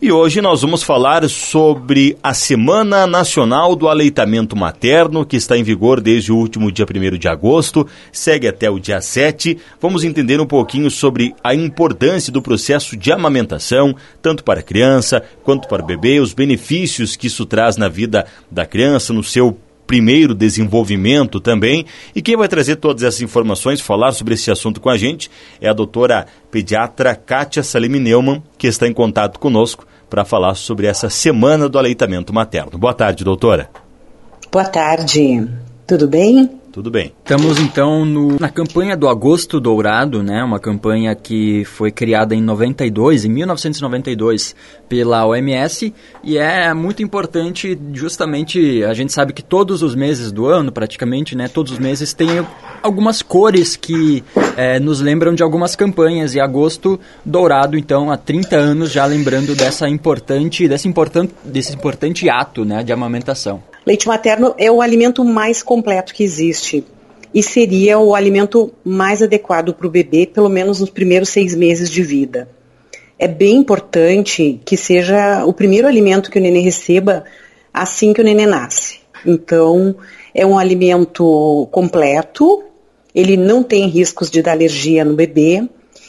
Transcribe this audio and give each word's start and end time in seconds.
E 0.00 0.12
hoje 0.12 0.42
nós 0.42 0.60
vamos 0.60 0.82
falar 0.82 1.26
sobre 1.26 2.18
a 2.22 2.34
Semana 2.34 3.06
Nacional 3.06 3.74
do 3.74 3.88
Aleitamento 3.88 4.54
Materno, 4.54 5.24
que 5.24 5.36
está 5.36 5.56
em 5.56 5.62
vigor 5.62 6.02
desde 6.02 6.30
o 6.30 6.36
último 6.36 6.70
dia 6.70 6.84
1 6.84 7.16
de 7.16 7.26
agosto, 7.26 7.86
segue 8.12 8.46
até 8.46 8.68
o 8.68 8.78
dia 8.78 9.00
7. 9.00 9.56
Vamos 9.80 10.04
entender 10.04 10.38
um 10.38 10.46
pouquinho 10.46 10.90
sobre 10.90 11.34
a 11.42 11.54
importância 11.54 12.30
do 12.30 12.42
processo 12.42 12.94
de 12.94 13.10
amamentação, 13.10 13.96
tanto 14.20 14.44
para 14.44 14.60
a 14.60 14.62
criança 14.62 15.22
quanto 15.42 15.66
para 15.66 15.82
o 15.82 15.86
bebê, 15.86 16.20
os 16.20 16.34
benefícios 16.34 17.16
que 17.16 17.28
isso 17.28 17.46
traz 17.46 17.78
na 17.78 17.88
vida 17.88 18.26
da 18.50 18.66
criança, 18.66 19.14
no 19.14 19.24
seu 19.24 19.56
primeiro 19.86 20.34
desenvolvimento 20.34 21.40
também. 21.40 21.86
E 22.14 22.20
quem 22.20 22.36
vai 22.36 22.48
trazer 22.48 22.76
todas 22.76 23.02
essas 23.02 23.22
informações, 23.22 23.80
falar 23.80 24.12
sobre 24.12 24.34
esse 24.34 24.50
assunto 24.50 24.80
com 24.80 24.90
a 24.90 24.96
gente, 24.96 25.30
é 25.60 25.68
a 25.68 25.72
doutora 25.72 26.26
pediatra 26.50 27.14
Kátia 27.14 27.62
Salim 27.62 27.88
Neumann, 28.00 28.42
que 28.58 28.66
está 28.66 28.86
em 28.86 28.92
contato 28.92 29.38
conosco 29.38 29.86
para 30.08 30.24
falar 30.24 30.54
sobre 30.54 30.86
essa 30.86 31.10
semana 31.10 31.68
do 31.68 31.78
aleitamento 31.78 32.32
materno. 32.32 32.78
Boa 32.78 32.94
tarde, 32.94 33.24
doutora. 33.24 33.70
Boa 34.50 34.64
tarde. 34.64 35.48
Tudo 35.86 36.08
bem? 36.08 36.50
Tudo 36.76 36.90
bem. 36.90 37.10
Estamos 37.24 37.58
então 37.58 38.04
no, 38.04 38.38
na 38.38 38.50
campanha 38.50 38.94
do 38.94 39.08
Agosto 39.08 39.58
Dourado, 39.58 40.22
né? 40.22 40.44
Uma 40.44 40.60
campanha 40.60 41.14
que 41.14 41.64
foi 41.64 41.90
criada 41.90 42.34
em 42.34 42.42
92, 42.42 43.24
em 43.24 43.30
1992, 43.30 44.54
pela 44.86 45.24
OMS 45.24 45.94
e 46.22 46.36
é 46.36 46.74
muito 46.74 47.02
importante 47.02 47.80
justamente 47.94 48.84
a 48.84 48.92
gente 48.92 49.10
sabe 49.10 49.32
que 49.32 49.42
todos 49.42 49.82
os 49.82 49.94
meses 49.94 50.30
do 50.30 50.44
ano, 50.44 50.70
praticamente, 50.70 51.34
né? 51.34 51.48
Todos 51.48 51.72
os 51.72 51.78
meses 51.78 52.12
tem 52.12 52.28
algumas 52.82 53.22
cores 53.22 53.74
que 53.74 54.22
é, 54.54 54.78
nos 54.78 55.00
lembram 55.00 55.34
de 55.34 55.42
algumas 55.42 55.74
campanhas 55.74 56.34
e 56.34 56.40
Agosto 56.40 57.00
Dourado, 57.24 57.78
então, 57.78 58.10
há 58.10 58.18
30 58.18 58.54
anos 58.54 58.92
já 58.92 59.06
lembrando 59.06 59.54
dessa 59.54 59.88
importante, 59.88 60.68
desse 60.68 60.86
importante, 60.86 61.32
desse 61.42 61.74
importante 61.74 62.28
ato, 62.28 62.66
né? 62.66 62.82
De 62.82 62.92
amamentação. 62.92 63.62
Leite 63.86 64.08
materno 64.08 64.52
é 64.58 64.68
o 64.68 64.82
alimento 64.82 65.24
mais 65.24 65.62
completo 65.62 66.12
que 66.12 66.24
existe 66.24 66.84
e 67.32 67.40
seria 67.40 68.00
o 68.00 68.16
alimento 68.16 68.72
mais 68.84 69.22
adequado 69.22 69.72
para 69.72 69.86
o 69.86 69.90
bebê, 69.90 70.26
pelo 70.26 70.48
menos 70.48 70.80
nos 70.80 70.90
primeiros 70.90 71.28
seis 71.28 71.54
meses 71.54 71.88
de 71.88 72.02
vida. 72.02 72.48
É 73.16 73.28
bem 73.28 73.54
importante 73.54 74.60
que 74.64 74.76
seja 74.76 75.44
o 75.44 75.52
primeiro 75.52 75.86
alimento 75.86 76.32
que 76.32 76.38
o 76.38 76.42
nenê 76.42 76.58
receba 76.58 77.24
assim 77.72 78.12
que 78.12 78.20
o 78.20 78.24
nenê 78.24 78.44
nasce. 78.44 78.98
Então, 79.24 79.94
é 80.34 80.44
um 80.44 80.58
alimento 80.58 81.68
completo, 81.70 82.64
ele 83.14 83.36
não 83.36 83.62
tem 83.62 83.86
riscos 83.86 84.28
de 84.28 84.42
dar 84.42 84.52
alergia 84.52 85.04
no 85.04 85.14
bebê, 85.14 85.62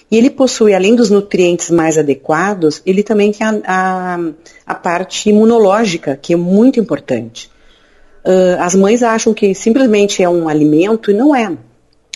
e 0.09 0.17
ele 0.17 0.31
possui, 0.31 0.73
além 0.73 0.95
dos 0.95 1.12
nutrientes 1.12 1.69
mais 1.69 1.95
adequados, 1.97 2.81
ele 2.86 3.03
também 3.03 3.31
tem 3.31 3.45
a, 3.45 3.62
a, 3.66 4.19
a 4.66 4.75
parte 4.75 5.30
imunológica, 5.30 6.17
que 6.19 6.34
é 6.34 6.38
muito 6.38 6.80
importante. 6.80 7.52
Uh, 8.28 8.59
as 8.59 8.75
mães 8.75 9.03
acham 9.03 9.33
que 9.33 9.56
simplesmente 9.56 10.22
é 10.22 10.28
um 10.28 10.50
alimento 10.50 11.09
e 11.09 11.14
não 11.14 11.33
é. 11.33 11.50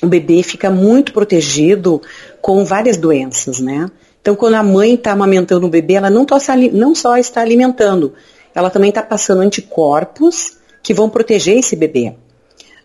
O 0.04 0.08
bebê 0.08 0.44
fica 0.44 0.70
muito 0.70 1.14
protegido 1.14 2.02
com 2.42 2.66
várias 2.66 2.98
doenças, 2.98 3.62
né? 3.62 3.90
Então, 4.22 4.36
quando 4.36 4.56
a 4.56 4.64
mãe 4.64 4.96
está 4.96 5.14
amamentando 5.14 5.66
o 5.66 5.70
bebê, 5.70 5.94
ela 5.94 6.10
não, 6.10 6.26
não 6.74 6.94
só 6.94 7.16
está 7.16 7.40
alimentando, 7.40 8.14
ela 8.54 8.70
também 8.70 8.90
está 8.90 9.02
passando 9.02 9.42
anticorpos 9.42 10.58
que 10.84 10.94
vão 10.94 11.10
proteger 11.10 11.58
esse 11.58 11.78
bebê. 11.78 12.14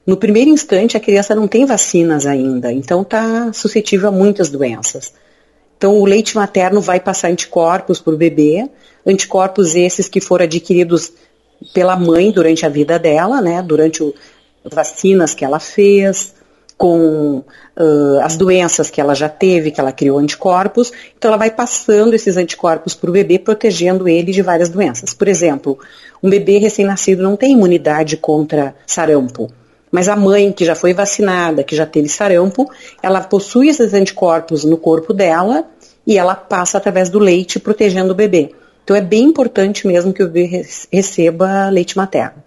No 0.06 0.16
primeiro 0.16 0.50
instante, 0.50 0.96
a 0.96 1.00
criança 1.00 1.34
não 1.34 1.48
tem 1.48 1.66
vacinas 1.66 2.26
ainda, 2.26 2.72
então 2.72 3.02
está 3.02 3.52
suscetível 3.52 4.08
a 4.08 4.12
muitas 4.12 4.48
doenças. 4.50 5.12
Então, 5.76 5.98
o 5.98 6.04
leite 6.04 6.36
materno 6.36 6.80
vai 6.80 7.00
passar 7.00 7.28
anticorpos 7.28 8.00
para 8.00 8.14
o 8.14 8.16
bebê, 8.16 8.70
anticorpos 9.04 9.74
esses 9.74 10.08
que 10.08 10.20
foram 10.20 10.44
adquiridos 10.44 11.12
pela 11.72 11.96
mãe 11.96 12.30
durante 12.30 12.64
a 12.66 12.68
vida 12.68 12.98
dela, 12.98 13.40
né, 13.40 13.62
durante 13.62 14.02
o, 14.02 14.14
vacinas 14.64 15.34
que 15.34 15.44
ela 15.44 15.60
fez, 15.60 16.34
com 16.76 17.38
uh, 17.38 18.20
as 18.22 18.36
doenças 18.36 18.90
que 18.90 19.00
ela 19.00 19.14
já 19.14 19.28
teve, 19.28 19.70
que 19.70 19.80
ela 19.80 19.92
criou 19.92 20.18
anticorpos, 20.18 20.92
então 21.16 21.30
ela 21.30 21.38
vai 21.38 21.50
passando 21.50 22.14
esses 22.14 22.36
anticorpos 22.36 22.94
para 22.94 23.08
o 23.08 23.12
bebê, 23.12 23.38
protegendo 23.38 24.08
ele 24.08 24.32
de 24.32 24.42
várias 24.42 24.68
doenças. 24.68 25.14
Por 25.14 25.26
exemplo, 25.26 25.78
um 26.22 26.28
bebê 26.28 26.58
recém-nascido 26.58 27.22
não 27.22 27.36
tem 27.36 27.52
imunidade 27.52 28.16
contra 28.16 28.74
sarampo, 28.86 29.50
mas 29.90 30.08
a 30.08 30.16
mãe 30.16 30.52
que 30.52 30.64
já 30.64 30.74
foi 30.74 30.92
vacinada, 30.92 31.64
que 31.64 31.74
já 31.74 31.86
teve 31.86 32.08
sarampo, 32.08 32.70
ela 33.02 33.22
possui 33.22 33.68
esses 33.68 33.94
anticorpos 33.94 34.64
no 34.64 34.76
corpo 34.76 35.14
dela 35.14 35.64
e 36.06 36.18
ela 36.18 36.34
passa 36.34 36.76
através 36.76 37.08
do 37.08 37.18
leite, 37.18 37.58
protegendo 37.58 38.12
o 38.12 38.16
bebê. 38.16 38.52
Então 38.86 38.94
é 38.94 39.00
bem 39.00 39.24
importante 39.24 39.84
mesmo 39.84 40.12
que 40.12 40.22
o 40.22 40.28
bebê 40.28 40.64
receba 40.92 41.68
leite 41.70 41.96
materno. 41.96 42.40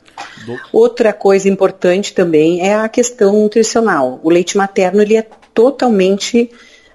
Do... 0.45 0.57
Outra 0.71 1.11
coisa 1.11 1.49
importante 1.49 2.13
também 2.13 2.65
é 2.65 2.75
a 2.75 2.87
questão 2.87 3.41
nutricional. 3.41 4.21
O 4.23 4.29
leite 4.29 4.55
materno 4.55 5.01
ele 5.01 5.17
é 5.17 5.27
totalmente 5.53 6.49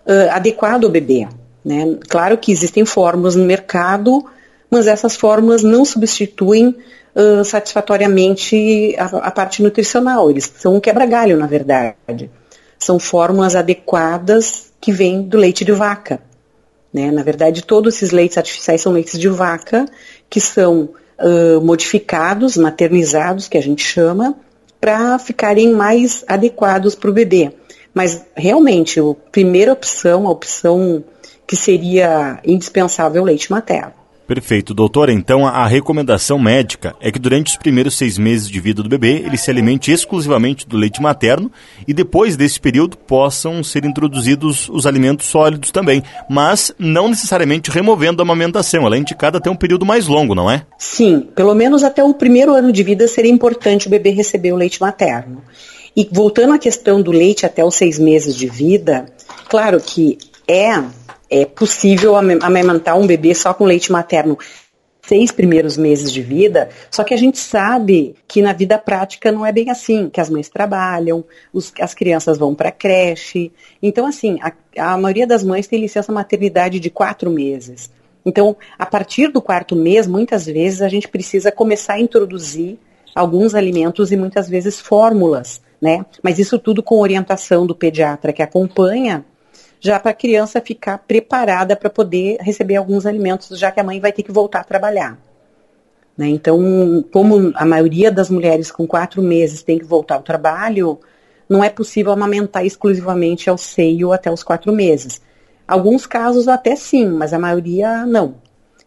uh, 0.06 0.30
adequado 0.30 0.84
ao 0.84 0.90
bebê. 0.90 1.28
Né? 1.62 1.98
Claro 2.08 2.38
que 2.38 2.50
existem 2.50 2.86
fórmulas 2.86 3.36
no 3.36 3.44
mercado, 3.44 4.24
mas 4.70 4.86
essas 4.86 5.14
fórmulas 5.14 5.62
não 5.62 5.84
substituem 5.84 6.74
uh, 7.14 7.44
satisfatoriamente 7.44 8.96
a, 8.96 9.28
a, 9.28 9.30
parte 9.30 9.62
nutricional. 9.62 10.30
Eles 10.30 10.50
são 10.56 10.76
um 10.76 10.80
quebra-galho, 10.80 11.36
na 11.36 11.46
verdade. 11.46 12.30
São 12.78 12.98
fórmulas 12.98 13.54
adequadas 13.54 14.72
que 14.80 14.90
vêm 14.90 15.20
do 15.20 15.36
leite 15.36 15.66
de 15.66 15.72
vaca. 15.72 16.18
Né? 16.94 17.10
Na 17.10 17.24
verdade, 17.24 17.64
todos 17.64 17.96
esses 17.96 18.12
leites 18.12 18.38
artificiais 18.38 18.80
são 18.80 18.92
leites 18.92 19.18
de 19.18 19.28
vaca 19.28 19.84
que 20.30 20.40
são 20.40 20.90
uh, 21.18 21.60
modificados, 21.60 22.56
maternizados, 22.56 23.48
que 23.48 23.58
a 23.58 23.62
gente 23.62 23.82
chama, 23.82 24.36
para 24.80 25.18
ficarem 25.18 25.72
mais 25.72 26.24
adequados 26.28 26.94
para 26.94 27.10
o 27.10 27.12
bebê. 27.12 27.52
Mas 27.92 28.24
realmente, 28.36 29.00
a 29.00 29.14
primeira 29.32 29.72
opção, 29.72 30.28
a 30.28 30.30
opção 30.30 31.02
que 31.46 31.56
seria 31.56 32.38
indispensável 32.44 33.20
é 33.20 33.22
o 33.22 33.26
leite 33.26 33.50
materno. 33.50 34.03
Perfeito, 34.26 34.72
doutora. 34.72 35.12
Então 35.12 35.46
a 35.46 35.66
recomendação 35.66 36.38
médica 36.38 36.94
é 37.00 37.12
que 37.12 37.18
durante 37.18 37.52
os 37.52 37.56
primeiros 37.56 37.96
seis 37.96 38.16
meses 38.16 38.48
de 38.48 38.58
vida 38.58 38.82
do 38.82 38.88
bebê 38.88 39.22
ele 39.24 39.36
se 39.36 39.50
alimente 39.50 39.92
exclusivamente 39.92 40.66
do 40.66 40.78
leite 40.78 41.02
materno 41.02 41.52
e 41.86 41.92
depois 41.92 42.34
desse 42.34 42.58
período 42.58 42.96
possam 42.96 43.62
ser 43.62 43.84
introduzidos 43.84 44.68
os 44.70 44.86
alimentos 44.86 45.26
sólidos 45.26 45.70
também, 45.70 46.02
mas 46.28 46.74
não 46.78 47.08
necessariamente 47.08 47.70
removendo 47.70 48.22
a 48.22 48.24
amamentação. 48.24 48.86
Ela 48.86 48.96
é 48.96 48.98
indicada 48.98 49.36
até 49.36 49.50
um 49.50 49.56
período 49.56 49.84
mais 49.84 50.06
longo, 50.06 50.34
não 50.34 50.50
é? 50.50 50.64
Sim, 50.78 51.28
pelo 51.34 51.54
menos 51.54 51.84
até 51.84 52.02
o 52.02 52.14
primeiro 52.14 52.54
ano 52.54 52.72
de 52.72 52.82
vida 52.82 53.06
seria 53.06 53.30
importante 53.30 53.88
o 53.88 53.90
bebê 53.90 54.10
receber 54.10 54.52
o 54.52 54.56
leite 54.56 54.80
materno. 54.80 55.42
E 55.94 56.08
voltando 56.10 56.54
à 56.54 56.58
questão 56.58 57.00
do 57.00 57.12
leite 57.12 57.44
até 57.44 57.64
os 57.64 57.74
seis 57.74 57.98
meses 57.98 58.34
de 58.34 58.48
vida, 58.48 59.06
claro 59.48 59.78
que 59.80 60.18
é 60.48 60.82
é 61.30 61.44
possível 61.44 62.16
amamentar 62.16 62.98
um 62.98 63.06
bebê 63.06 63.34
só 63.34 63.52
com 63.54 63.64
leite 63.64 63.90
materno 63.90 64.38
seis 65.06 65.30
primeiros 65.30 65.76
meses 65.76 66.10
de 66.10 66.22
vida, 66.22 66.70
só 66.90 67.04
que 67.04 67.12
a 67.12 67.16
gente 67.16 67.38
sabe 67.38 68.14
que 68.26 68.40
na 68.40 68.52
vida 68.52 68.78
prática 68.78 69.30
não 69.30 69.44
é 69.44 69.52
bem 69.52 69.70
assim, 69.70 70.08
que 70.08 70.20
as 70.20 70.30
mães 70.30 70.48
trabalham, 70.48 71.24
os, 71.52 71.72
as 71.78 71.92
crianças 71.92 72.38
vão 72.38 72.54
para 72.54 72.72
creche. 72.72 73.52
Então, 73.82 74.06
assim, 74.06 74.38
a, 74.40 74.52
a 74.92 74.96
maioria 74.96 75.26
das 75.26 75.44
mães 75.44 75.66
tem 75.66 75.80
licença 75.80 76.10
maternidade 76.10 76.80
de 76.80 76.88
quatro 76.88 77.30
meses. 77.30 77.90
Então, 78.24 78.56
a 78.78 78.86
partir 78.86 79.28
do 79.28 79.42
quarto 79.42 79.76
mês, 79.76 80.06
muitas 80.06 80.46
vezes 80.46 80.80
a 80.80 80.88
gente 80.88 81.08
precisa 81.08 81.52
começar 81.52 81.94
a 81.94 82.00
introduzir 82.00 82.78
alguns 83.14 83.54
alimentos 83.54 84.10
e 84.10 84.16
muitas 84.16 84.48
vezes 84.48 84.80
fórmulas, 84.80 85.60
né? 85.80 86.04
Mas 86.22 86.38
isso 86.38 86.58
tudo 86.58 86.82
com 86.82 86.98
orientação 87.00 87.66
do 87.66 87.74
pediatra 87.74 88.32
que 88.32 88.42
acompanha 88.42 89.24
já 89.84 90.00
para 90.00 90.12
a 90.12 90.14
criança 90.14 90.62
ficar 90.62 90.96
preparada 90.96 91.76
para 91.76 91.90
poder 91.90 92.38
receber 92.40 92.76
alguns 92.76 93.04
alimentos, 93.04 93.58
já 93.58 93.70
que 93.70 93.78
a 93.78 93.84
mãe 93.84 94.00
vai 94.00 94.12
ter 94.12 94.22
que 94.22 94.32
voltar 94.32 94.60
a 94.60 94.64
trabalhar. 94.64 95.18
Né? 96.16 96.28
Então, 96.28 97.04
como 97.12 97.52
a 97.54 97.66
maioria 97.66 98.10
das 98.10 98.30
mulheres 98.30 98.70
com 98.70 98.86
quatro 98.86 99.20
meses 99.20 99.62
tem 99.62 99.78
que 99.78 99.84
voltar 99.84 100.14
ao 100.14 100.22
trabalho, 100.22 100.98
não 101.46 101.62
é 101.62 101.68
possível 101.68 102.12
amamentar 102.12 102.64
exclusivamente 102.64 103.50
ao 103.50 103.58
seio 103.58 104.10
até 104.10 104.30
os 104.32 104.42
quatro 104.42 104.72
meses. 104.72 105.20
Alguns 105.68 106.06
casos 106.06 106.48
até 106.48 106.74
sim, 106.74 107.06
mas 107.06 107.34
a 107.34 107.38
maioria 107.38 108.06
não. 108.06 108.36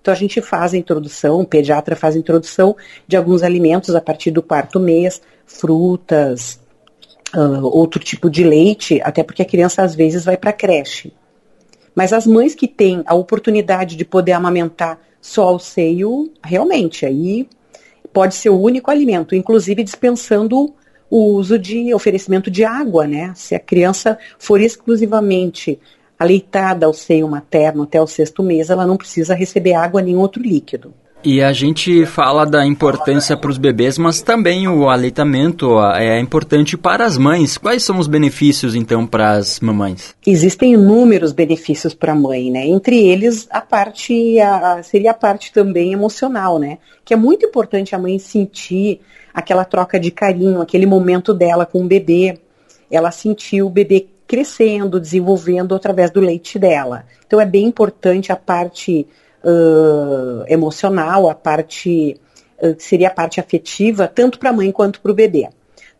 Então 0.01 0.11
a 0.11 0.17
gente 0.17 0.41
faz 0.41 0.73
a 0.73 0.77
introdução, 0.77 1.41
o 1.41 1.45
pediatra 1.45 1.95
faz 1.95 2.15
a 2.15 2.19
introdução 2.19 2.75
de 3.07 3.15
alguns 3.15 3.43
alimentos 3.43 3.93
a 3.93 4.01
partir 4.01 4.31
do 4.31 4.41
quarto 4.41 4.79
mês, 4.79 5.21
frutas, 5.45 6.59
uh, 7.35 7.65
outro 7.65 8.00
tipo 8.03 8.29
de 8.29 8.44
leite, 8.44 9.01
até 9.03 9.24
porque 9.24 9.41
a 9.41 9.45
criança 9.45 9.81
às 9.81 9.95
vezes 9.95 10.25
vai 10.25 10.38
para 10.38 10.51
a 10.51 10.53
creche. 10.53 11.13
Mas 11.95 12.13
as 12.13 12.27
mães 12.27 12.53
que 12.53 12.68
têm 12.68 13.01
a 13.06 13.15
oportunidade 13.15 13.95
de 13.95 14.06
poder 14.06 14.33
amamentar 14.33 15.00
só 15.19 15.44
ao 15.44 15.59
seio, 15.59 16.31
realmente, 16.44 17.06
aí 17.06 17.47
pode 18.13 18.35
ser 18.35 18.50
o 18.50 18.59
único 18.59 18.91
alimento, 18.91 19.35
inclusive 19.35 19.83
dispensando 19.83 20.74
o 21.09 21.33
uso 21.33 21.57
de 21.57 21.94
oferecimento 21.94 22.51
de 22.51 22.63
água, 22.63 23.07
né? 23.07 23.31
Se 23.35 23.56
a 23.56 23.59
criança 23.59 24.18
for 24.38 24.59
exclusivamente 24.62 25.79
aleitada 26.19 26.85
ao 26.85 26.94
seio 26.94 27.27
materno 27.27 27.83
até 27.83 28.01
o 28.01 28.07
sexto 28.07 28.44
mês, 28.44 28.69
ela 28.69 28.85
não 28.85 28.97
precisa 28.97 29.35
receber 29.35 29.74
água 29.74 30.01
nem 30.01 30.15
outro 30.15 30.41
líquido. 30.41 30.94
E 31.23 31.41
a 31.41 31.51
gente 31.51 32.05
fala 32.05 32.45
da 32.45 32.65
importância 32.65 33.35
para 33.35 33.49
os 33.49 33.57
bebês, 33.57 33.97
mas 33.97 34.21
também 34.21 34.67
o 34.67 34.87
aleitamento 34.87 35.79
é 35.95 36.19
importante 36.19 36.77
para 36.77 37.05
as 37.05 37.17
mães. 37.17 37.57
Quais 37.57 37.83
são 37.83 37.97
os 37.97 38.07
benefícios, 38.07 38.75
então, 38.75 39.05
para 39.05 39.31
as 39.31 39.59
mamães? 39.59 40.15
Existem 40.25 40.73
inúmeros 40.73 41.33
benefícios 41.33 41.93
para 41.93 42.13
a 42.13 42.15
mãe, 42.15 42.51
né? 42.51 42.67
Entre 42.67 42.99
eles, 42.99 43.47
a 43.49 43.61
parte, 43.61 44.39
a, 44.39 44.81
seria 44.83 45.11
a 45.11 45.13
parte 45.13 45.51
também 45.51 45.91
emocional, 45.91 46.59
né? 46.59 46.77
Que 47.03 47.13
é 47.13 47.17
muito 47.17 47.45
importante 47.45 47.95
a 47.95 47.99
mãe 47.99 48.19
sentir 48.19 49.01
aquela 49.33 49.65
troca 49.65 49.99
de 49.99 50.11
carinho, 50.11 50.61
aquele 50.61 50.85
momento 50.85 51.33
dela 51.33 51.65
com 51.65 51.83
o 51.83 51.87
bebê. 51.87 52.39
Ela 52.89 53.11
sentir 53.11 53.63
o 53.63 53.69
bebê 53.69 54.07
crescendo, 54.27 54.99
desenvolvendo 54.99 55.73
através 55.73 56.11
do 56.11 56.19
leite 56.19 56.59
dela. 56.59 57.05
Então 57.25 57.41
é 57.41 57.45
bem 57.45 57.65
importante 57.65 58.31
a 58.31 58.35
parte 58.35 59.07
uh, 59.47 60.44
emocional, 60.47 61.29
a 61.29 61.35
parte 61.35 62.19
uh, 62.61 62.75
seria 62.77 63.07
a 63.07 63.13
parte 63.13 63.39
afetiva, 63.39 64.07
tanto 64.07 64.38
para 64.38 64.49
a 64.49 64.53
mãe 64.53 64.71
quanto 64.71 64.99
para 64.99 65.11
o 65.11 65.15
bebê. 65.15 65.49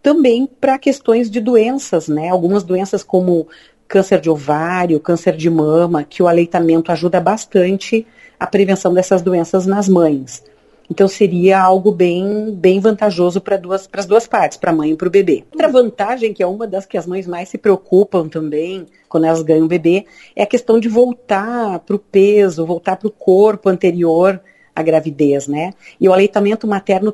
Também 0.04 0.46
para 0.46 0.78
questões 0.78 1.32
de 1.32 1.40
doenças, 1.40 2.08
né? 2.08 2.30
Algumas 2.30 2.64
doenças 2.64 3.04
como 3.04 3.48
câncer 3.88 4.20
de 4.20 4.30
ovário, 4.30 5.00
câncer 5.00 5.36
de 5.36 5.50
mama, 5.50 6.04
que 6.04 6.22
o 6.22 6.28
aleitamento 6.28 6.92
ajuda 6.92 7.22
bastante 7.22 8.06
a 8.40 8.46
prevenção 8.46 8.94
dessas 8.94 9.22
doenças 9.22 9.66
nas 9.66 9.88
mães. 9.88 10.44
Então 10.90 11.08
seria 11.08 11.60
algo 11.60 11.92
bem, 11.92 12.52
bem 12.56 12.80
vantajoso 12.80 13.42
para 13.42 13.58
duas, 13.58 13.90
as 13.92 14.06
duas 14.06 14.26
partes, 14.26 14.58
para 14.58 14.72
a 14.72 14.76
mãe 14.76 14.92
e 14.92 14.96
para 14.96 15.08
o 15.08 15.12
bebê. 15.12 15.44
Outra 15.52 15.68
vantagem, 15.68 16.34
que 16.34 16.42
é 16.42 16.48
uma 16.48 16.66
das 16.66 16.86
que 16.86 16.98
as 16.98 17.06
mães 17.06 17.28
mais 17.28 17.50
se 17.50 17.58
preocupam 17.58 18.30
também 18.30 18.86
quando 19.10 19.26
elas 19.26 19.42
ganham 19.42 19.66
o 19.66 19.70
bebê, 19.70 20.06
é 20.36 20.44
a 20.44 20.48
questão 20.48 20.80
de 20.80 20.88
voltar 20.88 21.80
para 21.80 21.96
o 21.96 22.00
peso, 22.00 22.66
voltar 22.66 22.96
para 22.96 23.08
o 23.08 23.12
corpo 23.12 23.70
anterior 23.70 24.42
à 24.74 24.82
gravidez, 24.82 25.48
né? 25.48 25.74
E 26.00 26.08
o 26.08 26.14
aleitamento 26.14 26.66
materno, 26.66 27.14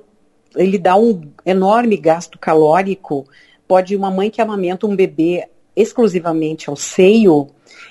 ele 0.55 0.77
dá 0.77 0.95
um 0.95 1.21
enorme 1.45 1.97
gasto 1.97 2.37
calórico. 2.37 3.25
Pode 3.67 3.95
uma 3.95 4.11
mãe 4.11 4.29
que 4.29 4.41
amamenta 4.41 4.85
um 4.85 4.95
bebê 4.95 5.47
exclusivamente 5.75 6.69
ao 6.69 6.75
seio, 6.75 7.47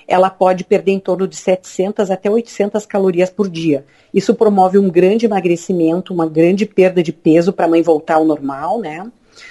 ela 0.07 0.31
pode 0.31 0.65
perder 0.65 0.93
em 0.93 1.01
torno 1.01 1.27
de 1.27 1.37
700 1.37 2.11
até 2.11 2.31
800 2.31 2.85
calorias 2.87 3.31
por 3.31 3.49
dia. 3.49 3.85
Isso 4.13 4.35
promove 4.35 4.79
um 4.79 4.91
grande 4.91 5.27
emagrecimento, 5.27 6.13
uma 6.13 6.27
grande 6.27 6.67
perda 6.67 7.03
de 7.03 7.13
peso 7.13 7.53
para 7.53 7.67
a 7.67 7.69
mãe 7.69 7.83
voltar 7.83 8.17
ao 8.17 8.25
normal, 8.25 8.79
né? 8.79 9.11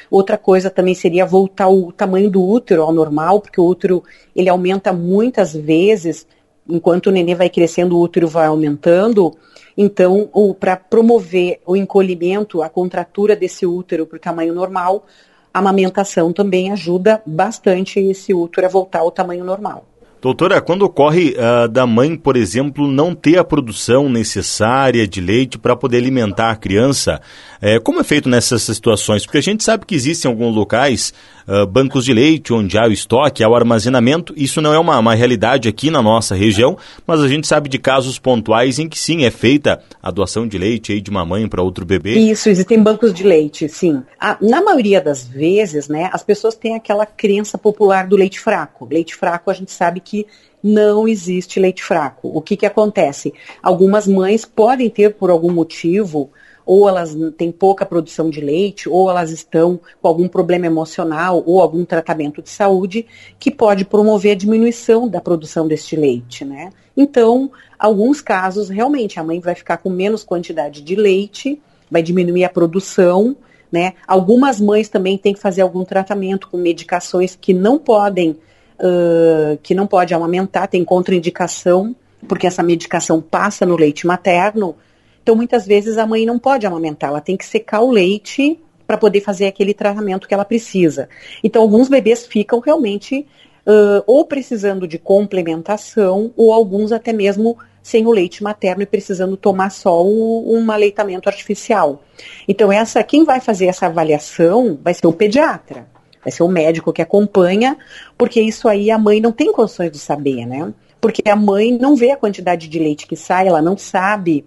Outra 0.09 0.37
coisa 0.37 0.69
também 0.69 0.93
seria 0.93 1.25
voltar 1.25 1.67
o 1.67 1.91
tamanho 1.91 2.29
do 2.29 2.43
útero 2.43 2.83
ao 2.83 2.93
normal, 2.93 3.41
porque 3.41 3.59
o 3.59 3.65
útero 3.65 4.03
ele 4.35 4.49
aumenta 4.49 4.93
muitas 4.93 5.53
vezes, 5.53 6.27
enquanto 6.69 7.07
o 7.07 7.11
nenê 7.11 7.33
vai 7.33 7.49
crescendo, 7.49 7.97
o 7.97 8.01
útero 8.01 8.27
vai 8.27 8.45
aumentando. 8.45 9.35
Então, 9.75 10.29
para 10.59 10.75
promover 10.75 11.61
o 11.65 11.75
encolhimento, 11.75 12.61
a 12.61 12.69
contratura 12.69 13.35
desse 13.35 13.65
útero 13.65 14.05
para 14.05 14.17
o 14.17 14.19
tamanho 14.19 14.53
normal, 14.53 15.05
a 15.53 15.59
amamentação 15.59 16.31
também 16.31 16.71
ajuda 16.71 17.21
bastante 17.25 17.99
esse 17.99 18.33
útero 18.33 18.67
a 18.67 18.69
voltar 18.69 18.99
ao 18.99 19.11
tamanho 19.11 19.43
normal. 19.43 19.85
Doutora, 20.21 20.61
quando 20.61 20.83
ocorre 20.83 21.35
uh, 21.35 21.67
da 21.67 21.87
mãe, 21.87 22.15
por 22.15 22.37
exemplo, 22.37 22.87
não 22.87 23.15
ter 23.15 23.39
a 23.39 23.43
produção 23.43 24.07
necessária 24.07 25.07
de 25.07 25.19
leite 25.19 25.57
para 25.57 25.75
poder 25.75 25.97
alimentar 25.97 26.51
a 26.51 26.55
criança, 26.55 27.19
é, 27.59 27.79
como 27.79 27.99
é 27.99 28.03
feito 28.03 28.29
nessas 28.29 28.61
situações? 28.61 29.23
Porque 29.23 29.37
a 29.37 29.41
gente 29.41 29.63
sabe 29.63 29.85
que 29.85 29.95
existem 29.95 30.29
alguns 30.29 30.55
locais, 30.55 31.13
uh, 31.47 31.65
bancos 31.65 32.05
de 32.05 32.13
leite, 32.13 32.53
onde 32.53 32.77
há 32.77 32.87
o 32.87 32.91
estoque, 32.91 33.43
há 33.43 33.49
o 33.49 33.55
armazenamento. 33.55 34.33
Isso 34.35 34.61
não 34.61 34.73
é 34.73 34.79
uma, 34.79 34.97
uma 34.97 35.13
realidade 35.13 35.69
aqui 35.69 35.89
na 35.89 36.01
nossa 36.01 36.35
região, 36.35 36.77
mas 37.05 37.19
a 37.19 37.27
gente 37.27 37.47
sabe 37.47 37.69
de 37.69 37.77
casos 37.77 38.17
pontuais 38.17 38.79
em 38.79 38.89
que 38.89 38.97
sim, 38.97 39.25
é 39.25 39.31
feita 39.31 39.81
a 40.01 40.09
doação 40.09 40.47
de 40.47 40.57
leite 40.57 40.91
aí 40.91 41.01
de 41.01 41.09
uma 41.09 41.25
mãe 41.25 41.47
para 41.47 41.61
outro 41.61 41.85
bebê. 41.85 42.17
Isso, 42.17 42.49
existem 42.49 42.81
bancos 42.81 43.13
de 43.13 43.23
leite, 43.23 43.69
sim. 43.69 44.01
A, 44.19 44.37
na 44.41 44.61
maioria 44.63 44.99
das 44.99 45.23
vezes, 45.23 45.87
né, 45.87 46.09
as 46.13 46.23
pessoas 46.23 46.55
têm 46.55 46.75
aquela 46.75 47.05
crença 47.05 47.57
popular 47.57 48.07
do 48.07 48.15
leite 48.15 48.39
fraco. 48.39 48.87
Leite 48.89 49.15
fraco 49.15 49.49
a 49.49 49.53
gente 49.53 49.71
sabe 49.71 49.99
que 49.99 50.10
que 50.11 50.27
não 50.61 51.07
existe 51.07 51.57
leite 51.57 51.81
fraco. 51.81 52.29
O 52.33 52.41
que, 52.41 52.57
que 52.57 52.65
acontece? 52.65 53.33
Algumas 53.63 54.05
mães 54.05 54.43
podem 54.43 54.89
ter, 54.89 55.15
por 55.15 55.29
algum 55.29 55.51
motivo, 55.53 56.29
ou 56.65 56.87
elas 56.87 57.17
têm 57.37 57.49
pouca 57.49 57.85
produção 57.85 58.29
de 58.29 58.41
leite, 58.41 58.89
ou 58.89 59.09
elas 59.09 59.31
estão 59.31 59.79
com 60.01 60.07
algum 60.07 60.27
problema 60.27 60.65
emocional 60.65 61.41
ou 61.45 61.61
algum 61.61 61.85
tratamento 61.85 62.41
de 62.41 62.49
saúde 62.49 63.05
que 63.39 63.49
pode 63.49 63.85
promover 63.85 64.33
a 64.33 64.35
diminuição 64.35 65.07
da 65.07 65.21
produção 65.21 65.65
deste 65.65 65.95
leite, 65.95 66.43
né? 66.43 66.71
Então, 66.95 67.49
alguns 67.79 68.19
casos, 68.19 68.67
realmente, 68.67 69.17
a 69.17 69.23
mãe 69.23 69.39
vai 69.39 69.55
ficar 69.55 69.77
com 69.77 69.89
menos 69.89 70.25
quantidade 70.25 70.81
de 70.81 70.95
leite, 70.95 71.59
vai 71.89 72.03
diminuir 72.03 72.43
a 72.43 72.49
produção, 72.49 73.35
né? 73.71 73.93
Algumas 74.05 74.59
mães 74.59 74.89
também 74.89 75.17
têm 75.17 75.33
que 75.33 75.39
fazer 75.39 75.61
algum 75.61 75.85
tratamento 75.85 76.49
com 76.49 76.57
medicações 76.57 77.37
que 77.39 77.53
não 77.53 77.79
podem 77.79 78.37
uh, 78.81 79.57
que 79.61 79.75
não 79.75 79.87
pode 79.87 80.13
amamentar, 80.13 80.67
tem 80.67 80.83
contraindicação, 80.83 81.95
porque 82.27 82.47
essa 82.47 82.63
medicação 82.63 83.21
passa 83.21 83.65
no 83.65 83.75
leite 83.75 84.05
materno. 84.05 84.75
Então, 85.21 85.35
muitas 85.35 85.65
vezes 85.65 85.97
a 85.97 86.05
mãe 86.05 86.25
não 86.25 86.39
pode 86.39 86.65
amamentar, 86.65 87.11
ela 87.11 87.21
tem 87.21 87.37
que 87.37 87.45
secar 87.45 87.81
o 87.81 87.91
leite 87.91 88.59
para 88.87 88.97
poder 88.97 89.21
fazer 89.21 89.45
aquele 89.45 89.73
tratamento 89.73 90.27
que 90.27 90.33
ela 90.33 90.43
precisa. 90.43 91.07
Então, 91.43 91.61
alguns 91.61 91.87
bebês 91.87 92.25
ficam 92.25 92.59
realmente 92.59 93.25
uh, 93.65 94.03
ou 94.05 94.25
precisando 94.25 94.87
de 94.87 94.97
complementação, 94.97 96.33
ou 96.35 96.51
alguns 96.51 96.91
até 96.91 97.13
mesmo 97.13 97.57
sem 97.81 98.05
o 98.05 98.11
leite 98.11 98.43
materno 98.43 98.83
e 98.83 98.85
precisando 98.85 99.35
tomar 99.35 99.71
só 99.71 100.03
o, 100.03 100.55
um 100.55 100.71
aleitamento 100.71 101.29
artificial. 101.29 102.03
Então, 102.47 102.71
essa, 102.71 103.03
quem 103.03 103.23
vai 103.23 103.39
fazer 103.39 103.67
essa 103.67 103.87
avaliação 103.87 104.77
vai 104.83 104.93
ser 104.93 105.07
o 105.07 105.13
pediatra. 105.13 105.87
Vai 106.23 106.31
ser 106.31 106.43
o 106.43 106.47
médico 106.47 106.93
que 106.93 107.01
acompanha, 107.01 107.77
porque 108.17 108.41
isso 108.41 108.67
aí 108.67 108.91
a 108.91 108.97
mãe 108.97 109.19
não 109.19 109.31
tem 109.31 109.51
condições 109.51 109.91
de 109.91 109.99
saber, 109.99 110.45
né? 110.45 110.73
Porque 110.99 111.27
a 111.27 111.35
mãe 111.35 111.77
não 111.77 111.95
vê 111.95 112.11
a 112.11 112.17
quantidade 112.17 112.67
de 112.67 112.77
leite 112.77 113.07
que 113.07 113.15
sai, 113.15 113.47
ela 113.47 113.61
não 113.61 113.77
sabe 113.77 114.45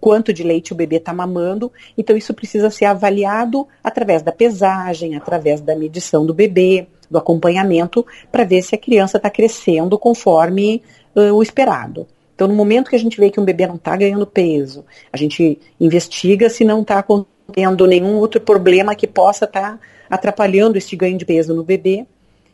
quanto 0.00 0.32
de 0.32 0.42
leite 0.42 0.72
o 0.72 0.76
bebê 0.76 0.96
está 0.96 1.12
mamando, 1.12 1.70
então 1.96 2.16
isso 2.16 2.32
precisa 2.32 2.70
ser 2.70 2.86
avaliado 2.86 3.68
através 3.84 4.22
da 4.22 4.32
pesagem, 4.32 5.14
através 5.14 5.60
da 5.60 5.76
medição 5.76 6.24
do 6.24 6.32
bebê, 6.32 6.86
do 7.10 7.18
acompanhamento, 7.18 8.06
para 8.32 8.44
ver 8.44 8.62
se 8.62 8.74
a 8.74 8.78
criança 8.78 9.18
está 9.18 9.28
crescendo 9.28 9.98
conforme 9.98 10.82
uh, 11.14 11.34
o 11.34 11.42
esperado. 11.42 12.06
Então, 12.34 12.48
no 12.48 12.54
momento 12.54 12.88
que 12.88 12.96
a 12.96 12.98
gente 12.98 13.20
vê 13.20 13.30
que 13.30 13.38
um 13.38 13.44
bebê 13.44 13.66
não 13.66 13.74
está 13.74 13.94
ganhando 13.94 14.26
peso, 14.26 14.82
a 15.12 15.16
gente 15.18 15.58
investiga 15.78 16.48
se 16.48 16.64
não 16.64 16.80
está 16.80 17.04
tendo 17.50 17.86
nenhum 17.86 18.16
outro 18.16 18.40
problema 18.40 18.94
que 18.94 19.06
possa 19.06 19.44
estar 19.44 19.72
tá 19.72 19.78
atrapalhando 20.08 20.78
esse 20.78 20.96
ganho 20.96 21.18
de 21.18 21.24
peso 21.24 21.54
no 21.54 21.62
bebê 21.62 22.06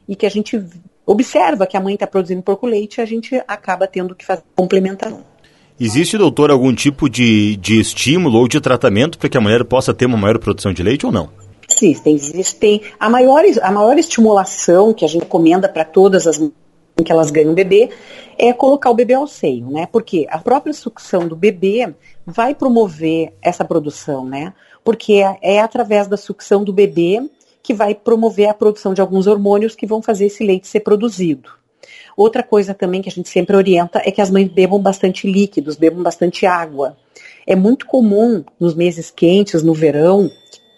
e 0.09 0.17
que 0.17 0.27
a 0.27 0.31
gente 0.31 0.63
observa 1.05 1.67
que 1.67 1.77
a 1.77 1.81
mãe 1.81 1.95
está 1.95 2.07
produzindo 2.07 2.43
pouco 2.43 2.67
leite, 2.67 3.01
a 3.01 3.05
gente 3.05 3.41
acaba 3.47 3.87
tendo 3.87 4.15
que 4.15 4.25
fazer 4.25 4.43
complementação. 4.55 5.25
Existe, 5.79 6.17
doutor, 6.17 6.51
algum 6.51 6.75
tipo 6.75 7.09
de, 7.09 7.57
de 7.57 7.79
estímulo 7.79 8.39
ou 8.39 8.49
de 8.49 8.61
tratamento 8.61 9.19
para 9.19 9.29
que 9.29 9.37
a 9.37 9.41
mulher 9.41 9.63
possa 9.65 9.93
ter 9.93 10.07
uma 10.07 10.17
maior 10.17 10.39
produção 10.39 10.73
de 10.73 10.83
leite 10.83 11.05
ou 11.05 11.13
não? 11.13 11.29
Existem, 11.71 12.15
existem. 12.15 12.81
A 12.99 13.11
maior, 13.11 13.45
a 13.63 13.71
maior 13.71 13.99
estimulação 13.99 14.95
que 14.95 15.05
a 15.05 15.09
gente 15.09 15.23
recomenda 15.23 15.69
para 15.69 15.85
todas 15.85 16.27
as 16.27 16.41
em 16.99 17.05
que 17.05 17.13
elas 17.13 17.31
ganham 17.31 17.53
bebê 17.53 17.91
é 18.39 18.53
colocar 18.53 18.91
o 18.91 18.95
bebê 18.95 19.15
ao 19.15 19.27
seio, 19.27 19.71
né? 19.71 19.87
Porque 19.87 20.27
a 20.31 20.39
própria 20.39 20.73
sucção 20.73 21.29
do 21.29 21.37
bebê 21.37 21.95
vai 22.25 22.55
promover 22.55 23.35
essa 23.43 23.65
produção, 23.65 24.25
né? 24.25 24.55
Porque 24.87 25.15
é, 25.15 25.37
é 25.57 25.61
através 25.61 26.07
da 26.07 26.17
sucção 26.17 26.63
do 26.63 26.73
bebê 26.73 27.21
que 27.61 27.75
vai 27.75 27.93
promover 27.93 28.49
a 28.49 28.55
produção 28.55 28.95
de 28.95 29.01
alguns 29.01 29.27
hormônios 29.27 29.75
que 29.75 29.85
vão 29.85 30.01
fazer 30.01 30.27
esse 30.27 30.45
leite 30.45 30.69
ser 30.69 30.79
produzido. 30.79 31.51
Outra 32.17 32.41
coisa 32.41 32.73
também 32.73 33.03
que 33.03 33.09
a 33.09 33.13
gente 33.13 33.29
sempre 33.29 33.57
orienta 33.57 34.01
é 34.05 34.13
que 34.13 34.21
as 34.21 34.31
mães 34.31 34.49
bebam 34.49 34.81
bastante 34.81 35.29
líquidos, 35.29 35.75
bebam 35.75 36.05
bastante 36.05 36.47
água. 36.47 36.97
É 37.45 37.57
muito 37.57 37.85
comum 37.85 38.45
nos 38.61 38.77
meses 38.77 39.11
quentes, 39.11 39.65
no 39.65 39.75
verão, 39.75 40.31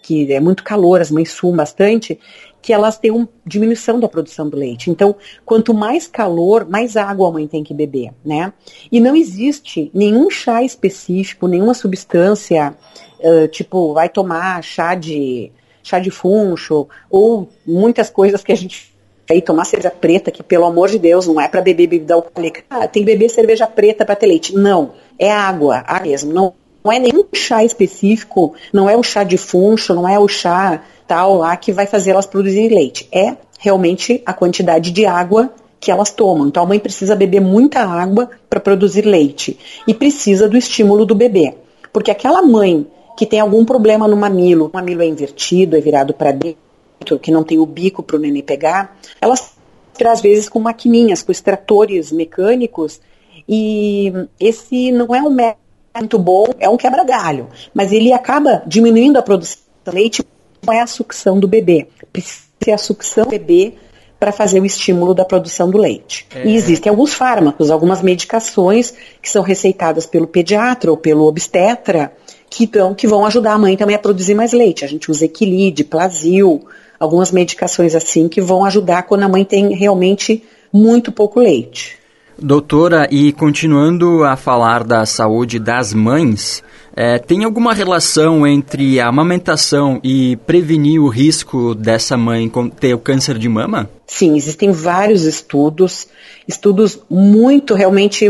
que 0.09 0.33
é 0.33 0.39
muito 0.39 0.63
calor, 0.63 0.99
as 0.99 1.11
mães 1.11 1.31
suam 1.31 1.55
bastante, 1.55 2.19
que 2.63 2.73
elas 2.73 2.97
têm 2.97 3.11
uma 3.11 3.29
diminuição 3.45 3.99
da 3.99 4.09
produção 4.09 4.49
do 4.49 4.57
leite. 4.57 4.89
Então, 4.89 5.15
quanto 5.45 5.71
mais 5.71 6.07
calor, 6.07 6.67
mais 6.67 6.97
água 6.97 7.29
a 7.29 7.31
mãe 7.31 7.45
tem 7.47 7.63
que 7.63 7.75
beber, 7.75 8.11
né? 8.25 8.51
E 8.91 8.99
não 8.99 9.15
existe 9.15 9.91
nenhum 9.93 10.27
chá 10.31 10.63
específico, 10.63 11.47
nenhuma 11.47 11.75
substância, 11.75 12.75
uh, 13.19 13.47
tipo, 13.49 13.93
vai 13.93 14.09
tomar 14.09 14.63
chá 14.63 14.95
de 14.95 15.51
chá 15.83 15.99
de 15.99 16.09
funcho, 16.09 16.87
ou 17.07 17.47
muitas 17.63 18.09
coisas 18.09 18.43
que 18.43 18.51
a 18.51 18.55
gente 18.55 18.91
aí 19.29 19.43
tomar 19.43 19.65
cerveja 19.65 19.91
preta, 19.91 20.31
que 20.31 20.41
pelo 20.41 20.65
amor 20.65 20.89
de 20.89 20.97
Deus, 20.97 21.27
não 21.27 21.39
é 21.39 21.47
para 21.47 21.61
beber 21.61 21.85
bebida 21.85 22.15
alcoólica. 22.15 22.63
Ah, 22.67 22.87
tem 22.87 23.03
que 23.03 23.11
beber 23.11 23.29
cerveja 23.29 23.67
preta 23.67 24.03
para 24.03 24.15
ter 24.15 24.25
leite. 24.25 24.55
Não, 24.55 24.93
é 25.19 25.31
água, 25.31 25.83
água 25.85 26.07
mesmo. 26.07 26.33
Não, 26.33 26.55
não 26.83 26.91
é 26.91 26.99
nenhum 26.99 27.23
chá 27.33 27.63
específico, 27.63 28.53
não 28.71 28.89
é 28.89 28.95
o 28.95 29.03
chá 29.03 29.23
de 29.23 29.37
funcho, 29.37 29.93
não 29.93 30.07
é 30.07 30.17
o 30.17 30.27
chá 30.27 30.81
tal 31.07 31.37
lá 31.37 31.55
que 31.57 31.71
vai 31.71 31.85
fazer 31.85 32.11
elas 32.11 32.25
produzirem 32.25 32.69
leite. 32.69 33.07
É 33.11 33.35
realmente 33.59 34.21
a 34.25 34.33
quantidade 34.33 34.91
de 34.91 35.05
água 35.05 35.51
que 35.79 35.91
elas 35.91 36.11
tomam. 36.11 36.47
Então 36.47 36.63
a 36.63 36.65
mãe 36.65 36.79
precisa 36.79 37.15
beber 37.15 37.41
muita 37.41 37.81
água 37.81 38.29
para 38.49 38.59
produzir 38.59 39.05
leite 39.05 39.57
e 39.87 39.93
precisa 39.93 40.47
do 40.47 40.57
estímulo 40.57 41.05
do 41.05 41.15
bebê. 41.15 41.55
Porque 41.91 42.11
aquela 42.11 42.41
mãe 42.41 42.85
que 43.17 43.25
tem 43.25 43.39
algum 43.39 43.65
problema 43.65 44.07
no 44.07 44.15
mamilo, 44.15 44.67
o 44.67 44.71
mamilo 44.73 45.01
é 45.01 45.05
invertido, 45.05 45.75
é 45.75 45.81
virado 45.81 46.13
para 46.13 46.31
dentro, 46.31 47.19
que 47.21 47.31
não 47.31 47.43
tem 47.43 47.59
o 47.59 47.65
bico 47.65 48.01
para 48.01 48.15
o 48.15 48.19
neném 48.19 48.41
pegar, 48.41 48.97
elas 49.19 49.57
às 50.05 50.21
vezes 50.21 50.47
com 50.47 50.61
maquininhas, 50.61 51.21
com 51.21 51.29
extratores 51.29 52.09
mecânicos, 52.13 53.01
e 53.47 54.13
esse 54.39 54.93
não 54.93 55.13
é 55.13 55.21
um 55.21 55.29
método 55.29 55.68
muito 55.99 56.17
bom, 56.17 56.45
é 56.59 56.69
um 56.69 56.77
quebra-galho, 56.77 57.47
mas 57.73 57.91
ele 57.91 58.13
acaba 58.13 58.63
diminuindo 58.65 59.17
a 59.17 59.21
produção 59.21 59.61
de 59.85 59.93
leite, 59.93 60.23
não 60.65 60.73
é 60.73 60.81
a 60.81 60.87
sucção 60.87 61.39
do 61.39 61.47
bebê. 61.47 61.87
Precisa 62.11 62.43
ser 62.63 62.71
a 62.71 62.77
sucção 62.77 63.25
do 63.25 63.31
bebê 63.31 63.73
para 64.19 64.31
fazer 64.31 64.59
o 64.59 64.65
estímulo 64.65 65.13
da 65.13 65.23
produção 65.23 65.69
do 65.69 65.77
leite. 65.77 66.27
É. 66.35 66.45
E 66.45 66.55
existem 66.55 66.89
alguns 66.89 67.13
fármacos, 67.13 67.71
algumas 67.71 68.01
medicações 68.01 68.93
que 69.21 69.29
são 69.29 69.41
receitadas 69.41 70.05
pelo 70.05 70.27
pediatra 70.27 70.91
ou 70.91 70.97
pelo 70.97 71.25
obstetra, 71.25 72.11
que, 72.49 72.67
tão, 72.67 72.93
que 72.93 73.07
vão 73.07 73.25
ajudar 73.25 73.53
a 73.53 73.57
mãe 73.57 73.77
também 73.77 73.95
a 73.95 73.99
produzir 73.99 74.33
mais 74.33 74.51
leite. 74.51 74.83
A 74.83 74.87
gente 74.87 75.09
usa 75.09 75.25
equilídio, 75.25 75.85
plasil, 75.85 76.65
algumas 76.99 77.31
medicações 77.31 77.95
assim 77.95 78.27
que 78.27 78.41
vão 78.41 78.65
ajudar 78.65 79.03
quando 79.03 79.23
a 79.23 79.29
mãe 79.29 79.45
tem 79.45 79.73
realmente 79.73 80.43
muito 80.73 81.11
pouco 81.11 81.39
leite. 81.39 81.98
Doutora, 82.41 83.07
e 83.11 83.31
continuando 83.33 84.23
a 84.23 84.35
falar 84.35 84.83
da 84.83 85.05
saúde 85.05 85.59
das 85.59 85.93
mães, 85.93 86.63
é, 86.95 87.17
tem 87.17 87.43
alguma 87.43 87.73
relação 87.73 88.45
entre 88.47 88.99
a 88.99 89.07
amamentação 89.07 89.99
e 90.03 90.35
prevenir 90.45 91.01
o 91.01 91.07
risco 91.07 91.75
dessa 91.75 92.17
mãe 92.17 92.51
ter 92.79 92.93
o 92.93 92.99
câncer 92.99 93.37
de 93.37 93.47
mama? 93.47 93.89
Sim, 94.07 94.35
existem 94.35 94.71
vários 94.71 95.23
estudos, 95.23 96.07
estudos 96.47 96.99
muito, 97.09 97.73
realmente, 97.73 98.29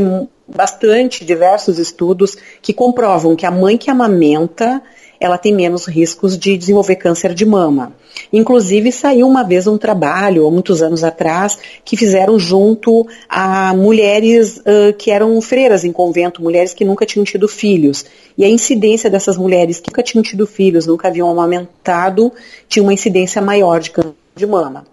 bastante 0.56 1.24
diversos 1.24 1.78
estudos 1.78 2.38
que 2.62 2.74
comprovam 2.74 3.36
que 3.36 3.46
a 3.46 3.52
mãe 3.52 3.78
que 3.78 3.90
amamenta 3.90 4.82
ela 5.20 5.38
tem 5.38 5.54
menos 5.54 5.86
riscos 5.86 6.38
de 6.38 6.58
desenvolver 6.58 6.96
câncer 6.96 7.34
de 7.34 7.46
mama. 7.46 7.92
Inclusive, 8.32 8.92
saiu 8.92 9.28
uma 9.28 9.44
vez 9.44 9.68
um 9.68 9.78
trabalho, 9.78 10.48
há 10.48 10.52
muitos 10.52 10.82
anos 10.82 11.04
atrás, 11.04 11.58
que 11.84 11.98
fizeram 11.98 12.40
junto 12.40 13.06
a 13.28 13.74
mulheres 13.74 14.58
uh, 14.60 14.94
que 14.98 15.12
eram 15.12 15.40
freiras 15.42 15.84
em 15.84 15.92
convento, 15.92 16.42
mulheres 16.42 16.74
que 16.74 16.86
nunca 16.86 17.06
tinham 17.06 17.26
tido 17.26 17.48
filhos. 17.48 18.06
E 18.38 18.46
a 18.46 18.50
incidência 18.50 19.10
dessas 19.10 19.38
mulheres 19.38 19.80
que 19.80 19.90
nunca 19.90 20.04
tinham 20.04 20.24
tido 20.24 20.48
filhos, 20.48 20.88
nunca 20.88 21.10
haviam 21.10 21.30
amamentado, 21.30 22.32
tinha 22.68 22.82
uma 22.82 22.94
incidência 22.94 23.42
maior 23.42 23.82
de 23.82 23.92
câncer 23.92 24.14
de 24.36 24.46
mama. 24.46 24.86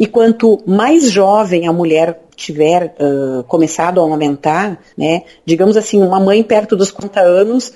E 0.00 0.06
quanto 0.06 0.62
mais 0.66 1.10
jovem 1.10 1.68
a 1.68 1.72
mulher 1.74 2.22
tiver 2.34 2.96
uh, 2.98 3.44
começado 3.44 4.00
a 4.00 4.04
amamentar, 4.04 4.78
né, 4.96 5.24
digamos 5.44 5.76
assim, 5.76 6.02
uma 6.02 6.18
mãe 6.18 6.42
perto 6.42 6.74
dos 6.74 6.90
40 6.90 7.20
anos, 7.20 7.74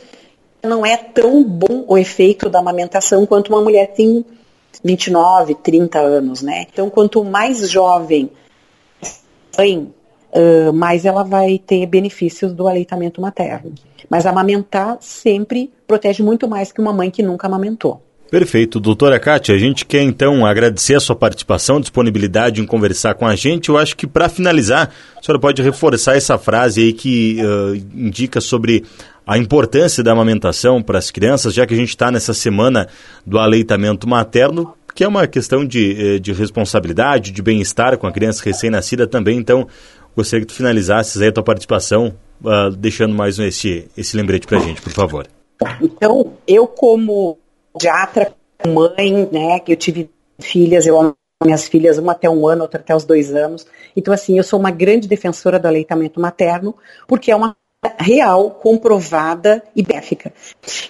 não 0.62 0.86
é 0.86 0.96
tão 0.96 1.44
bom 1.44 1.84
o 1.86 1.98
efeito 1.98 2.48
da 2.48 2.60
amamentação 2.60 3.26
quanto 3.26 3.50
uma 3.50 3.60
mulher 3.60 3.88
que 3.88 3.96
tem 3.96 4.24
29, 4.82 5.54
30 5.56 6.00
anos, 6.00 6.40
né? 6.40 6.66
Então, 6.72 6.88
quanto 6.88 7.22
mais 7.22 7.68
jovem 7.68 8.30
mãe, 9.58 9.92
uh, 10.32 10.72
mais 10.72 11.04
ela 11.04 11.24
vai 11.24 11.58
ter 11.58 11.84
benefícios 11.84 12.54
do 12.54 12.66
aleitamento 12.66 13.20
materno. 13.20 13.74
Mas 14.08 14.24
amamentar 14.24 14.96
sempre 14.98 15.70
protege 15.86 16.22
muito 16.22 16.48
mais 16.48 16.72
que 16.72 16.80
uma 16.80 16.92
mãe 16.92 17.10
que 17.10 17.22
nunca 17.22 17.46
amamentou. 17.46 18.00
Perfeito. 18.34 18.80
Doutora 18.80 19.20
Kátia, 19.20 19.54
a 19.54 19.58
gente 19.58 19.86
quer 19.86 20.02
então 20.02 20.44
agradecer 20.44 20.96
a 20.96 20.98
sua 20.98 21.14
participação, 21.14 21.80
disponibilidade 21.80 22.60
em 22.60 22.66
conversar 22.66 23.14
com 23.14 23.24
a 23.24 23.36
gente. 23.36 23.68
Eu 23.68 23.78
acho 23.78 23.96
que 23.96 24.08
para 24.08 24.28
finalizar, 24.28 24.90
a 25.16 25.22
senhora 25.22 25.40
pode 25.40 25.62
reforçar 25.62 26.16
essa 26.16 26.36
frase 26.36 26.80
aí 26.80 26.92
que 26.92 27.38
uh, 27.40 27.76
indica 27.94 28.40
sobre 28.40 28.82
a 29.24 29.38
importância 29.38 30.02
da 30.02 30.10
amamentação 30.10 30.82
para 30.82 30.98
as 30.98 31.12
crianças, 31.12 31.54
já 31.54 31.64
que 31.64 31.74
a 31.74 31.76
gente 31.76 31.90
está 31.90 32.10
nessa 32.10 32.34
semana 32.34 32.88
do 33.24 33.38
aleitamento 33.38 34.08
materno, 34.08 34.74
que 34.96 35.04
é 35.04 35.06
uma 35.06 35.28
questão 35.28 35.64
de, 35.64 36.16
eh, 36.16 36.18
de 36.18 36.32
responsabilidade, 36.32 37.30
de 37.30 37.40
bem-estar 37.40 37.96
com 37.98 38.08
a 38.08 38.12
criança 38.12 38.42
recém-nascida 38.44 39.06
também. 39.06 39.38
Então, 39.38 39.68
gostaria 40.16 40.44
que 40.44 40.52
tu 40.52 40.56
finalizasses 40.56 41.22
aí 41.22 41.28
a 41.28 41.32
tua 41.32 41.44
participação, 41.44 42.12
uh, 42.42 42.68
deixando 42.76 43.14
mais 43.14 43.38
um, 43.38 43.44
esse, 43.44 43.88
esse 43.96 44.16
lembrete 44.16 44.44
para 44.44 44.58
a 44.58 44.60
gente, 44.60 44.82
por 44.82 44.92
favor. 44.92 45.28
Então, 45.80 46.32
eu 46.48 46.66
como 46.66 47.38
pediatra, 47.74 48.32
mãe, 48.66 49.28
né, 49.30 49.58
que 49.60 49.72
eu 49.72 49.76
tive 49.76 50.10
filhas, 50.40 50.86
eu 50.86 50.98
amo 50.98 51.16
minhas 51.44 51.68
filhas, 51.68 51.98
uma 51.98 52.12
até 52.12 52.30
um 52.30 52.46
ano, 52.46 52.62
outra 52.62 52.80
até 52.80 52.94
os 52.94 53.04
dois 53.04 53.34
anos. 53.34 53.66
Então, 53.94 54.14
assim, 54.14 54.38
eu 54.38 54.44
sou 54.44 54.58
uma 54.58 54.70
grande 54.70 55.06
defensora 55.06 55.58
do 55.58 55.66
aleitamento 55.66 56.20
materno, 56.20 56.74
porque 57.06 57.30
é 57.30 57.36
uma 57.36 57.54
real, 57.98 58.50
comprovada 58.50 59.62
e 59.76 59.82
béfica. 59.82 60.32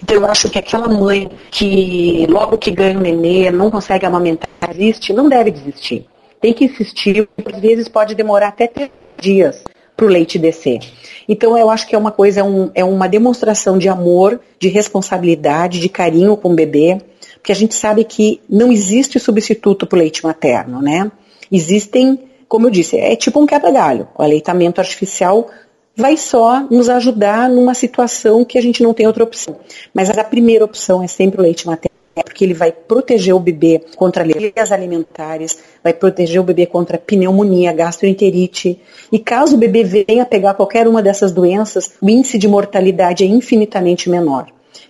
Então 0.00 0.16
eu 0.16 0.26
acho 0.26 0.48
que 0.48 0.60
aquela 0.60 0.86
mãe 0.86 1.28
que 1.50 2.24
logo 2.28 2.56
que 2.56 2.70
ganha 2.70 2.96
o 2.96 3.02
nenê 3.02 3.50
não 3.50 3.68
consegue 3.68 4.06
amamentar, 4.06 4.48
existe, 4.70 5.12
não 5.12 5.28
deve 5.28 5.50
desistir. 5.50 6.06
Tem 6.40 6.52
que 6.52 6.66
insistir, 6.66 7.28
às 7.52 7.60
vezes 7.60 7.88
pode 7.88 8.14
demorar 8.14 8.48
até 8.48 8.68
três 8.68 8.92
dias 9.18 9.64
para 9.96 10.06
o 10.06 10.08
leite 10.08 10.38
descer. 10.38 10.80
Então 11.28 11.56
eu 11.56 11.70
acho 11.70 11.86
que 11.86 11.94
é 11.94 11.98
uma 11.98 12.10
coisa, 12.10 12.40
é, 12.40 12.44
um, 12.44 12.70
é 12.74 12.84
uma 12.84 13.08
demonstração 13.08 13.78
de 13.78 13.88
amor, 13.88 14.40
de 14.58 14.68
responsabilidade, 14.68 15.80
de 15.80 15.88
carinho 15.88 16.36
com 16.36 16.50
o 16.50 16.54
bebê, 16.54 17.00
porque 17.36 17.52
a 17.52 17.54
gente 17.54 17.74
sabe 17.74 18.04
que 18.04 18.40
não 18.48 18.72
existe 18.72 19.18
substituto 19.20 19.86
para 19.86 19.96
o 19.96 19.98
leite 19.98 20.24
materno, 20.24 20.80
né? 20.80 21.10
Existem, 21.52 22.18
como 22.48 22.66
eu 22.66 22.70
disse, 22.70 22.96
é 22.96 23.14
tipo 23.14 23.40
um 23.40 23.46
quebra-galho. 23.46 24.08
O 24.18 24.22
aleitamento 24.22 24.80
artificial 24.80 25.48
vai 25.96 26.16
só 26.16 26.66
nos 26.70 26.88
ajudar 26.88 27.48
numa 27.48 27.74
situação 27.74 28.44
que 28.44 28.58
a 28.58 28.62
gente 28.62 28.82
não 28.82 28.92
tem 28.92 29.06
outra 29.06 29.22
opção. 29.22 29.58
Mas 29.92 30.10
a 30.10 30.24
primeira 30.24 30.64
opção 30.64 31.02
é 31.02 31.06
sempre 31.06 31.40
o 31.40 31.42
leite 31.42 31.66
materno 31.66 31.93
porque 32.23 32.44
ele 32.44 32.54
vai 32.54 32.71
proteger 32.71 33.35
o 33.35 33.40
bebê 33.40 33.80
contra 33.97 34.23
alergias 34.23 34.71
alimentares, 34.71 35.59
vai 35.83 35.92
proteger 35.92 36.40
o 36.40 36.44
bebê 36.44 36.66
contra 36.66 36.99
pneumonia, 36.99 37.73
gastroenterite. 37.73 38.80
E 39.11 39.18
caso 39.18 39.56
o 39.56 39.59
bebê 39.59 39.83
venha 39.83 40.25
pegar 40.25 40.54
qualquer 40.54 40.87
uma 40.87 41.02
dessas 41.02 41.33
doenças, 41.33 41.92
o 42.00 42.09
índice 42.09 42.38
de 42.38 42.47
mortalidade 42.47 43.25
é 43.25 43.26
infinitamente 43.26 44.09
menor. 44.09 44.47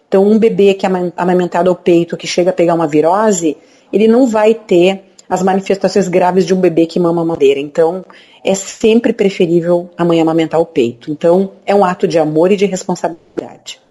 Então, 0.06 0.24
um 0.24 0.38
bebê 0.38 0.74
que 0.74 0.86
é 0.86 0.90
amamentado 1.16 1.70
ao 1.70 1.76
peito, 1.76 2.16
que 2.16 2.26
chega 2.26 2.50
a 2.50 2.52
pegar 2.52 2.74
uma 2.74 2.86
virose, 2.86 3.56
ele 3.92 4.06
não 4.06 4.26
vai 4.26 4.54
ter 4.54 5.02
as 5.28 5.42
manifestações 5.42 6.08
graves 6.08 6.46
de 6.46 6.54
um 6.54 6.60
bebê 6.60 6.86
que 6.86 7.00
mama 7.00 7.24
madeira. 7.24 7.58
Então, 7.58 8.04
é 8.44 8.54
sempre 8.54 9.12
preferível 9.12 9.90
a 9.96 10.04
mãe 10.04 10.20
amamentar 10.20 10.60
o 10.60 10.66
peito. 10.66 11.10
Então, 11.10 11.52
é 11.64 11.74
um 11.74 11.84
ato 11.84 12.06
de 12.06 12.18
amor 12.18 12.52
e 12.52 12.56
de 12.56 12.66
responsabilidade. 12.66 13.83